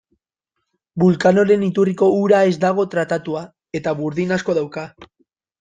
[1.03, 3.45] Vulcanoren iturriko ura ez dago tratatuta,
[3.81, 4.89] eta burdin asko dauka.